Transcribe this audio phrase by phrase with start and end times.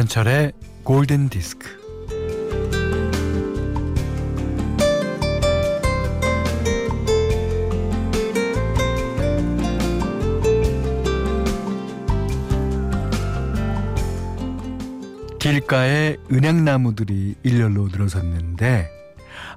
[0.00, 1.78] 김현철의 골든 디스크.
[15.38, 18.88] 길가에 은행나무들이 일렬로 늘어섰는데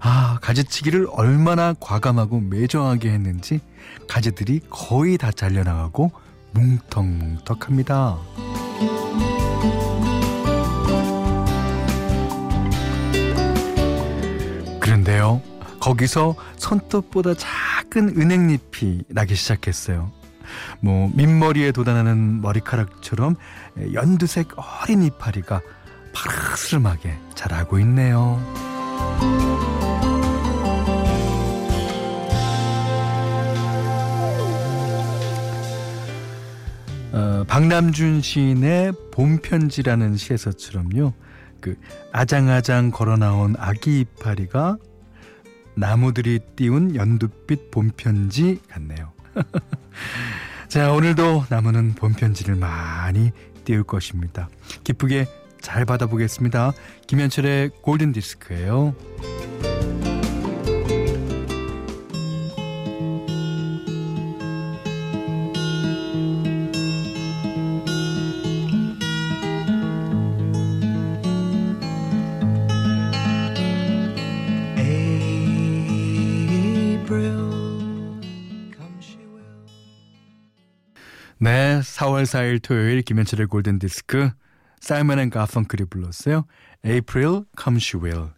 [0.01, 3.61] 아 가지치기를 얼마나 과감하고 매정하게 했는지
[4.09, 6.11] 가지들이 거의 다 잘려나가고
[6.51, 8.52] 뭉텅뭉텅합니다.
[15.13, 15.41] 그런데요
[15.79, 20.11] 거기서 손톱보다 작은 은행잎이 나기 시작했어요.
[20.79, 23.35] 뭐 민머리에 돋아나는 머리카락처럼
[23.93, 25.61] 연두색 어린 이파리가
[26.13, 28.39] 파르스름하게 자라고 있네요.
[37.11, 41.13] 어, 박남준 시인의 봄편지라는 시에서처럼요.
[41.59, 41.75] 그
[42.13, 44.77] 아장아장 걸어 나온 아기 이파리가
[45.75, 49.11] 나무들이 띄운 연두빛 봄편지 같네요.
[50.67, 53.31] 자, 오늘도 나무는 봄편지를 많이
[53.65, 54.49] 띄울 것입니다.
[54.83, 55.27] 기쁘게
[55.61, 56.73] 잘 받아보겠습니다.
[57.07, 58.93] 김현철의 골든디스크예요.
[82.03, 84.29] 4월 4일 토요일 김현철의 골든 디스크
[84.81, 86.45] 사이먼 앤 가펑클이 불렀어요.
[86.85, 88.29] April Come She Will.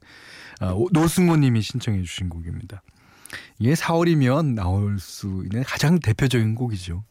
[0.59, 2.83] 아, 노승호 님이 신청해 주신 곡입니다.
[3.57, 7.03] 이게 4월이면 나올 수 있는 가장 대표적인 곡이죠.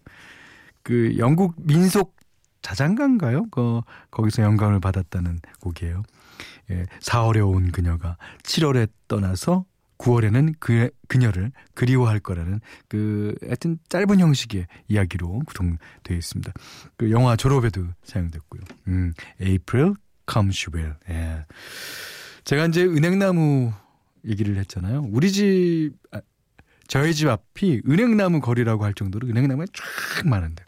[0.84, 2.15] 그 영국 민속
[2.62, 3.47] 자장가인가요?
[3.50, 3.81] 그
[4.12, 6.04] 거기서 영감을 받았다는 곡이에요.
[6.71, 9.65] 예, 4월에 온 그녀가 7월에 떠나서
[9.99, 16.53] 9월에는 그 그녀를 그리워할 거라는 그 하여튼 짧은 형식의 이야기로 구성되어 있습니다.
[16.97, 18.62] 그 영화 졸업에도 사용됐고요.
[18.88, 19.94] 음, April
[20.31, 20.94] Comes Well.
[21.09, 21.44] 예.
[22.44, 23.72] 제가 이제 은행나무
[24.27, 25.09] 얘기를 했잖아요.
[25.10, 26.21] 우리 집 아,
[26.88, 30.65] 저희 집 앞이 은행나무 거리라고 할 정도로 은행나무가 쫙 많은데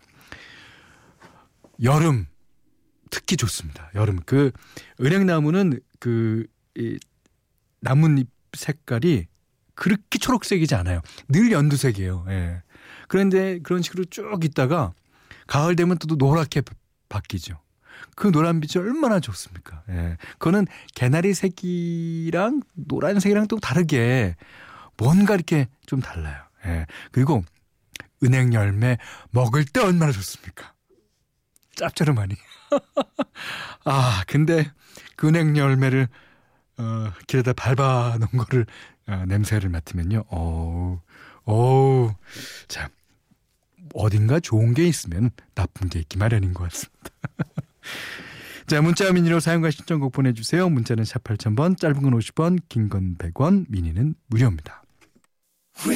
[1.83, 2.27] 여름
[3.11, 3.91] 특히 좋습니다.
[3.95, 4.51] 여름 그
[5.01, 6.99] 은행나무는 그이
[7.81, 9.27] 나뭇잎 색깔이
[9.75, 11.01] 그렇게 초록색이지 않아요.
[11.29, 12.27] 늘 연두색이에요.
[12.29, 12.63] 예.
[13.09, 14.93] 그런데 그런 식으로 쭉 있다가
[15.47, 16.63] 가을 되면 또 노랗게
[17.09, 17.61] 바뀌죠.
[18.15, 19.83] 그 노란 빛이 얼마나 좋습니까?
[19.91, 20.17] 예.
[20.33, 24.37] 그거는 개나리 색이랑 노란색이랑 또 다르게
[24.97, 26.43] 뭔가 이렇게 좀 달라요.
[26.65, 26.87] 예.
[27.13, 27.45] 그리고
[28.25, 28.99] 은행 열매
[29.31, 30.73] 먹을 때 얼마나 좋습니까?
[31.77, 32.35] 짭조름하니.
[33.85, 34.71] 아, 근데
[35.17, 36.09] 그 은행 열매를
[36.79, 38.67] 어, 길에다 밟아 놓은 거를
[39.09, 40.25] 어, 냄새를 맡으면요.
[40.29, 41.01] 어우,
[41.45, 42.15] 어우.
[42.69, 42.89] 자,
[43.95, 47.11] 어딘가 좋은 게 있으면 나쁜 게 있기 마련인 것 같습니다.
[48.67, 50.69] 자, 문자 미니로 사용과 신청곡 보내주세요.
[50.69, 54.83] 문자는 샵 8000번, 짧은 건 50원, 긴 건 100원, 미니는 무료입니다.
[55.77, 55.89] 스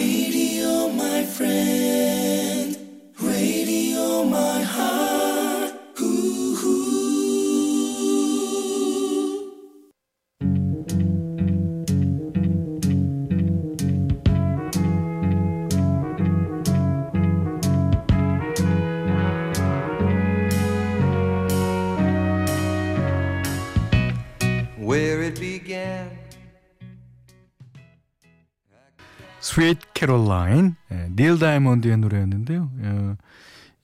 [29.59, 30.77] 윗 캐롤라인
[31.17, 32.71] 닐 다이몬드의 노래였는데요.
[32.83, 33.17] 예,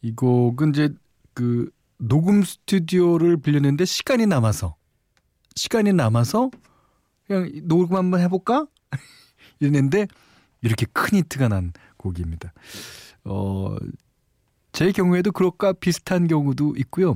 [0.03, 0.95] 이 곡은 이제
[1.35, 4.77] 그 녹음 스튜디오를 빌렸는데 시간이 남아서
[5.55, 6.51] 시간이 남아서
[7.27, 8.67] 그냥 녹음 한번 해볼까
[9.61, 10.07] 이랬는데
[10.61, 12.53] 이렇게 큰 히트가 난 곡입니다.
[13.25, 13.77] 어,
[14.73, 17.15] 제 경우에도 그것과 비슷한 경우도 있고요.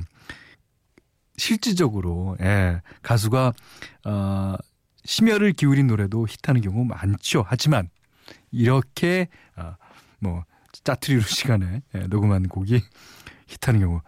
[1.36, 3.52] 실질적으로 예, 가수가
[4.04, 4.54] 어,
[5.04, 7.44] 심혈을 기울인 노래도 히트하는 경우 많죠.
[7.46, 7.88] 하지만
[8.50, 9.76] 이렇게 어,
[10.18, 10.44] 뭐
[10.84, 12.82] 짜투리로 시간에 예, 녹음한 곡이
[13.46, 14.00] 히트하는 경우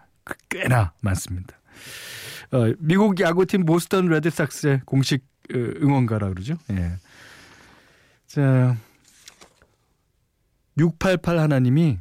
[0.49, 1.57] 꽤나 많습니다.
[2.53, 6.57] 어, 미국 야구팀 보스턴 레드삭스의 공식 어, 응원가라 그러죠.
[6.71, 6.93] 예.
[8.27, 8.77] 자,
[10.79, 11.99] 688 하나님이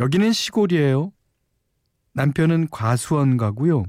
[0.00, 1.12] 여기는 시골이에요.
[2.14, 3.84] 남편은 과수원 가고요.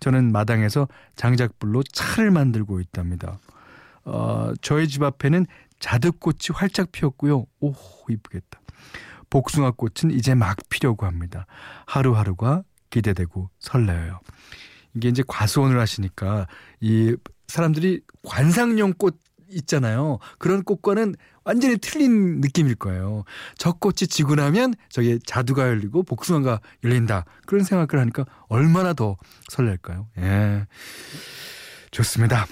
[0.00, 3.38] 저는 마당에서 장작불로 차를 만들고 있답니다.
[4.04, 5.46] 어, 저희 집 앞에는
[5.82, 7.44] 자득꽃이 활짝 피었고요.
[7.60, 7.74] 오,
[8.08, 8.60] 이쁘겠다.
[9.28, 11.46] 복숭아꽃은 이제 막 피려고 합니다.
[11.86, 14.20] 하루하루가 기대되고 설레어요.
[14.94, 16.46] 이게 이제 과수원을 하시니까
[16.80, 17.16] 이
[17.48, 20.18] 사람들이 관상용 꽃 있잖아요.
[20.38, 21.14] 그런 꽃과는
[21.44, 23.24] 완전히 틀린 느낌일 거예요.
[23.58, 27.24] 저 꽃이 지고 나면 저기 자두가 열리고 복숭아가 열린다.
[27.46, 29.16] 그런 생각을 하니까 얼마나 더
[29.48, 30.08] 설렐까요?
[30.18, 30.66] 예.
[31.90, 32.46] 좋습니다.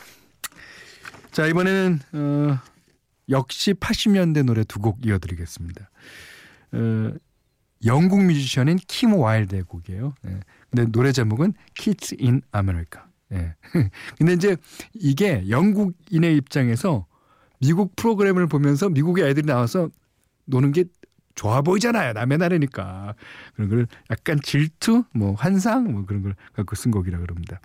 [1.31, 2.59] 자, 이번에는, 어,
[3.31, 5.91] 역시 80년대 노래 두 곡 이어드리겠습니다.
[6.73, 7.12] 어,
[7.85, 10.15] 영국 뮤지션인 킴 와일드의 곡이에요.
[10.27, 10.41] 예.
[10.71, 13.03] 근데 노래 제목은 Kids in America.
[13.32, 13.55] 예.
[14.19, 14.56] 근데 이제
[14.94, 17.06] 이게 영국인의 입장에서
[17.61, 19.88] 미국 프로그램을 보면서 미국의 애들이 나와서
[20.47, 20.85] 노는 게
[21.35, 22.12] 좋아 보이잖아요.
[22.12, 23.15] 남의 나라니까.
[23.55, 27.61] 그런 걸 약간 질투, 뭐 환상, 뭐 그런 걸 갖고 쓴 곡이라 그럽니다.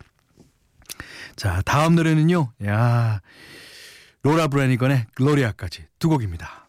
[1.36, 2.52] 자, 다음 노래는요.
[2.66, 3.22] 야,
[4.26, 6.68] 로라 브래니건의 글로리아까지 두 곡입니다.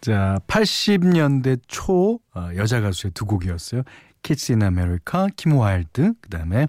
[0.00, 3.82] 자, 80년대 초 어, 여자 가수의 두 곡이었어요.
[4.22, 6.66] Kids in America, 킴 와일드, 그다음에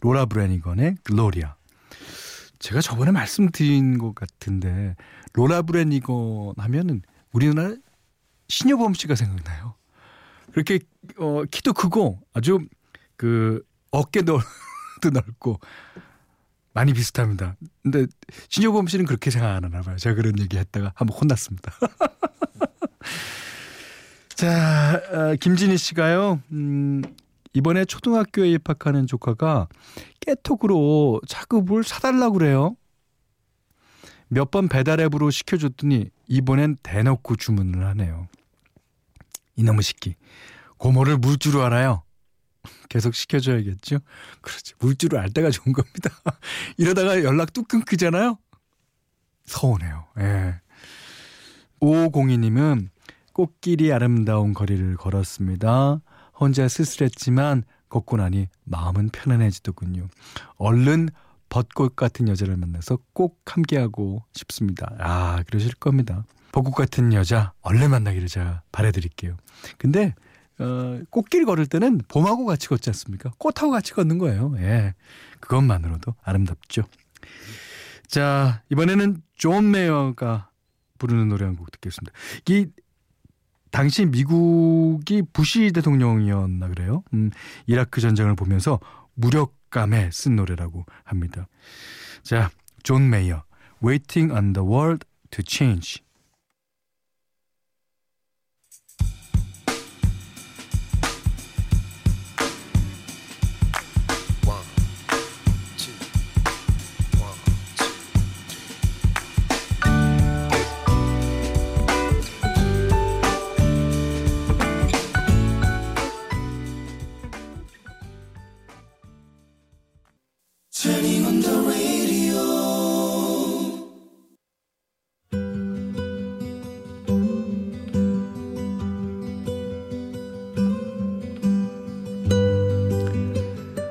[0.00, 1.54] 로라 브래니건의 글로리아.
[2.58, 4.94] 제가 저번에 말씀드린 것 같은데
[5.32, 7.02] 로라 브래니건 하면은
[7.32, 7.74] 우리나라
[8.48, 9.74] 신효범 씨가 생각나요.
[10.52, 10.78] 그렇게
[11.18, 12.60] 어 키도 크고 아주
[13.16, 14.40] 그 어깨 넓,
[15.00, 15.58] 도 넓고
[16.74, 17.56] 많이 비슷합니다.
[17.82, 18.06] 근데
[18.48, 19.96] 신여범 씨는 그렇게 생각 안 하나 봐요.
[19.96, 21.72] 제가 그런 얘기 했다가 한번 혼났습니다.
[24.42, 27.00] 자, 어, 김진희 씨가요, 음,
[27.52, 29.68] 이번에 초등학교에 입학하는 조카가
[30.18, 32.74] 깨톡으로 자꾸 뭘 사달라고 그래요.
[34.26, 38.26] 몇 번 배달 앱으로 시켜줬더니 이번엔 대놓고 주문을 하네요.
[39.54, 40.16] 이놈의 새끼.
[40.76, 42.02] 고모를 물 줄 알아요.
[42.88, 43.98] 계속 시켜줘야겠죠?
[44.40, 44.74] 그렇지.
[44.80, 46.10] 물 줄을 알 때가 좋은 겁니다.
[46.78, 48.38] 이러다가 연락 뚝 끊기잖아요?
[49.44, 50.06] 서운해요.
[50.18, 50.54] 예.
[51.80, 52.88] 5502님은
[53.32, 56.00] 꽃길이 아름다운 거리를 걸었습니다.
[56.38, 60.08] 혼자 쓸쓸했지만 걷고 나니 마음은 편안해지더군요.
[60.56, 61.08] 얼른
[61.48, 64.94] 벚꽃 같은 여자를 만나서 꼭 함께하고 싶습니다.
[64.98, 66.24] 아, 그러실 겁니다.
[66.52, 69.36] 벚꽃 같은 여자 얼른 만나기를 제가 바래드릴게요.
[69.78, 70.14] 근데
[70.58, 73.30] 어, 꽃길 걸을 때는 봄하고 같이 걷지 않습니까?
[73.38, 74.54] 꽃하고 같이 걷는 거예요.
[74.58, 74.94] 예.
[75.40, 76.84] 그것만으로도 아름답죠.
[78.06, 80.50] 자, 이번에는 존 메이어가
[80.98, 82.12] 부르는 노래 한 곡 듣겠습니다.
[82.48, 82.66] 이
[83.72, 87.02] 당시 미국이 부시 대통령이었나 그래요.
[87.14, 87.30] 음,
[87.66, 88.78] 이라크 전쟁을 보면서
[89.14, 91.48] 무력감에 쓴 노래라고 합니다.
[92.22, 92.50] 자,
[92.82, 93.42] 존 메이어,
[93.82, 96.02] Waiting on the World to Change.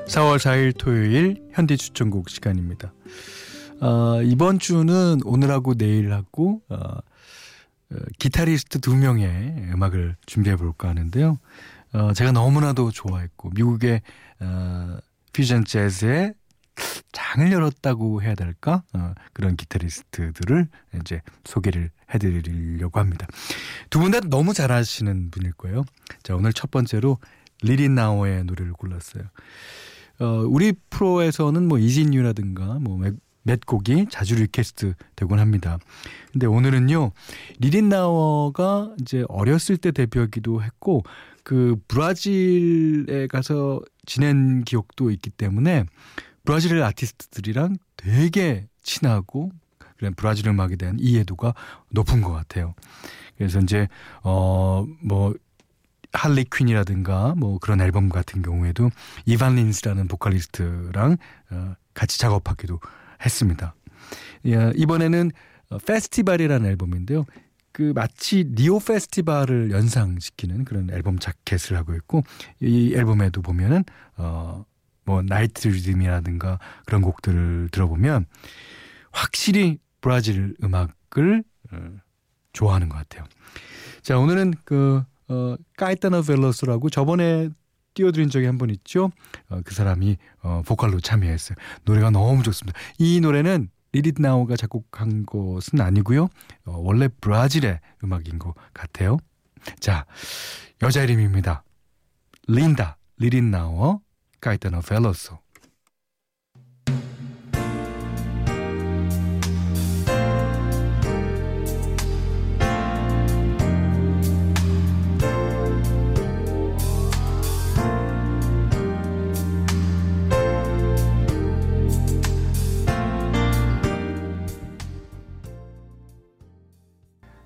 [0.06, 2.92] (4월 4일) 토요일 현디 추천곡 시간입니다.
[3.80, 7.00] 어, 이번 주는 오늘하고 내일하고 어, 어,
[8.18, 9.30] 기타리스트 두 명의
[9.72, 11.38] 음악을 준비해 볼까 하는데요.
[11.94, 14.02] 어, 제가 너무나도 좋아했고 미국의
[14.40, 14.98] 어,
[15.32, 16.34] 퓨전 재즈의
[17.12, 18.82] 장을 열었다고 해야 될까?
[18.94, 20.68] 어, 그런 기타리스트들을
[21.00, 23.26] 이제 소개를 해드리려고 합니다.
[23.90, 25.84] 두 분 다 너무 잘하시는 분일 거예요.
[26.22, 27.18] 자, 오늘 첫 번째로
[27.62, 29.24] 리 릿나워의 노래를 골랐어요.
[30.20, 32.98] 어, 우리 프로에서는 뭐 Is It You라든가 뭐
[33.44, 35.78] 몇 곡이 자주 request 되곤 합니다.
[36.32, 37.10] 근데 오늘은요,
[37.58, 41.02] 리 릿나워가 이제 어렸을 때 데뷔하기도 했고,
[41.42, 45.86] 그 브라질에 가서 지낸 기억도 있기 때문에
[46.44, 49.50] 브라질 아티스트들이랑 되게 친하고
[49.96, 51.54] 그런 브라질 음악에 대한 이해도가
[51.90, 52.74] 높은 것 같아요.
[53.36, 53.88] 그래서 이제
[54.22, 55.34] 어
[56.12, 58.90] 뭐 Harlequin이라든가 뭐 그런 앨범 같은 경우에도
[59.26, 61.16] 이반 린스라는 보컬리스트랑
[61.50, 62.80] 어 같이 작업하기도
[63.24, 63.74] 했습니다.
[64.46, 65.30] 예, 이번에는
[65.86, 67.24] Festival이라는 앨범인데요.
[67.72, 72.22] 그 마치 리우 페스티벌을 연상시키는 그런 앨범 자켓을 하고 있고
[72.60, 73.84] 이 앨범에도 보면은
[74.16, 74.64] 어
[75.04, 78.26] 뭐 Night Rhythms이라든가 그런 곡들을 들어보면
[79.10, 81.76] 확실히 브라질 음악을 어,
[82.52, 83.24] 좋아하는 것 같아요.
[84.02, 87.48] 자, 오늘은 그, 어, 까에따누 벨로주라고 저번에
[87.94, 89.10] 띄워드린 적이 한 번 있죠.
[89.48, 91.56] 어, 그 사람이 어, 보컬로 참여했어요.
[91.84, 92.78] 노래가 너무 좋습니다.
[92.98, 96.24] 이 노래는 리 릿나우가 작곡한 것은 아니고요.
[96.64, 99.18] 어, 원래 브라질의 음악인 것 같아요.
[99.78, 100.06] 자,
[100.82, 101.62] 여자 이름입니다.
[102.48, 104.04] 린다, 리 릿나우, 까
[104.50, 105.30] 이타노 벨로스.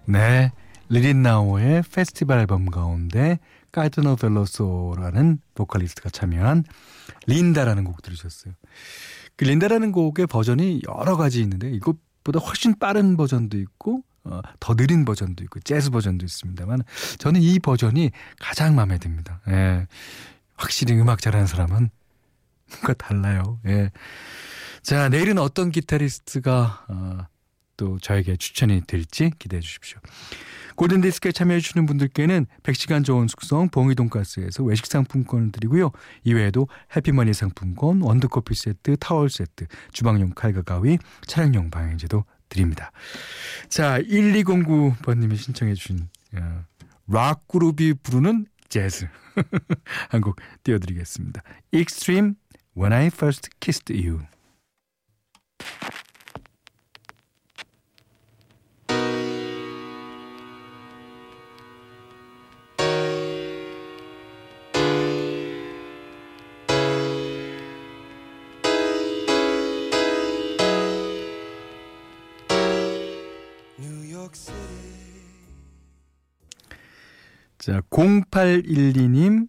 [0.08, 0.52] 네.
[0.88, 3.38] 리린나오의 페스티벌 앨범 가운데
[3.76, 6.64] 까이트노 벨로소라는 보컬리스트가 참여한
[7.26, 8.54] 린다라는 곡 들으셨어요.
[9.37, 15.04] 그 린다라는 곡의 버전이 여러 가지 있는데 이것보다 훨씬 빠른 버전도 있고 어, 더 느린
[15.04, 16.85] 버전도 있고 재즈 버전도 있습니다만
[17.18, 19.42] 저는 이 버전이 가장 마음에 듭니다.
[19.49, 19.87] 예.
[20.56, 21.90] 확실히 음악 잘하는 사람은
[22.71, 23.61] 뭔가 달라요.
[23.66, 23.90] 예.
[24.83, 27.26] 자, 내일은 어떤 기타리스트가 어,
[27.76, 29.99] 또 저에게 추천이 될지 기대해 주십시오.
[30.76, 35.90] 골든디스크에 참여해 주시는 분들께는 100시간 좋은 숙성 봉이 돈가스에서 외식 상품권을 드리고요.
[36.25, 42.92] 이외에도 해피머니 상품권, 원두커피 세트, 타월 세트, 주방용 칼과 가위, 차량용 방향제도 드립니다.
[43.68, 46.64] 자, 1209번님이 신청해 주신 어,
[47.09, 49.06] 락 그룹이 부르는 재즈
[50.11, 51.42] 한 곡 띄워드리겠습니다.
[51.73, 52.35] Extreme
[52.76, 54.21] When I First Kissed You
[77.59, 79.49] 자, 0812님,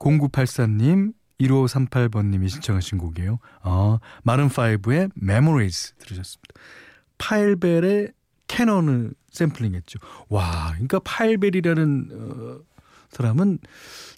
[0.00, 3.38] 0984님, 1538번님이 신청하신 곡이에요.
[3.62, 6.54] 아, 마른5의 Memories 들으셨습니다.
[7.18, 8.12] 파일벨의
[8.48, 10.00] 캐논을 샘플링했죠.
[10.28, 12.58] 와, 그러니까 파일벨이라는 어,
[13.10, 13.60] 사람은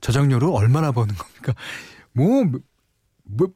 [0.00, 1.52] 저작료로 얼마나 버는 겁니까?
[2.12, 2.44] 뭐,
[3.24, 3.48] 뭐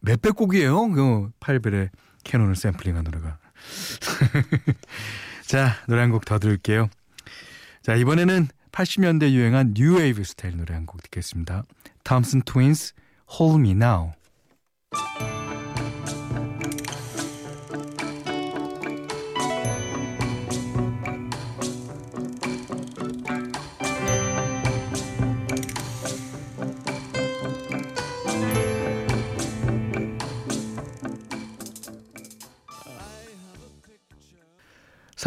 [0.00, 0.88] 몇백 곡이에요.
[0.90, 1.90] 그 파일벨의
[2.24, 3.38] 캐논을 샘플링한 노래가.
[5.48, 6.90] 자, 노래 한 곡 더 들을게요.
[7.82, 11.62] 자, 이번에는 80년대 유행한 뉴웨이브 스타일 노래 한 곡 듣겠습니다.
[12.04, 12.92] 톰슨 트윈스
[13.40, 14.12] Hold Me Now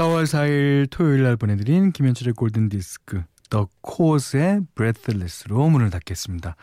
[0.01, 6.55] 4월 4일 토요일 날 보내드린 김현철의 골든디스크 더 코스의 Breathless로 문을 닫겠습니다.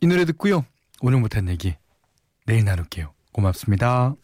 [0.00, 0.64] 이 노래 듣고요.
[1.00, 1.74] 오늘 못한 얘기
[2.46, 3.12] 내일 나눌게요.
[3.32, 4.14] 고맙습니다.